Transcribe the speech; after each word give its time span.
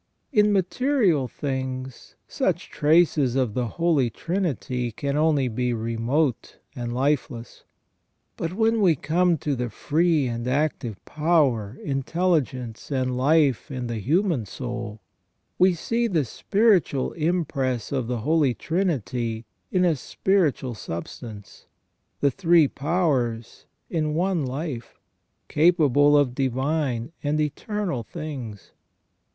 In 0.33 0.51
material 0.51 1.27
things 1.27 2.15
such 2.27 2.71
traces 2.71 3.35
of 3.35 3.53
the 3.53 3.67
Holy 3.77 4.09
Trinity 4.09 4.91
can 4.91 5.15
only 5.15 5.47
be 5.47 5.73
remote 5.75 6.57
and 6.75 6.91
lifeless. 6.91 7.65
But 8.35 8.53
when 8.55 8.81
we 8.81 8.95
come 8.95 9.37
to 9.37 9.55
the 9.55 9.69
free 9.69 10.25
and 10.25 10.47
active 10.47 10.97
power, 11.05 11.77
intelligence 11.83 12.89
and 12.89 13.15
life 13.15 13.69
in 13.69 13.85
the 13.85 13.99
human 13.99 14.47
soul, 14.47 15.01
we 15.59 15.75
see 15.75 16.07
the 16.07 16.25
spiritual 16.25 17.11
impress 17.11 17.91
of 17.91 18.07
the 18.07 18.21
Holy 18.21 18.55
Trinity 18.55 19.45
in 19.71 19.85
a 19.85 19.95
spiritual 19.95 20.73
substance, 20.73 21.67
the 22.21 22.31
three 22.31 22.67
powers 22.67 23.67
in 23.87 24.15
one 24.15 24.47
life, 24.47 24.99
capable 25.47 26.17
of 26.17 26.33
divine 26.33 27.11
and 27.21 27.39
eternal 27.39 28.01
things. 28.01 28.71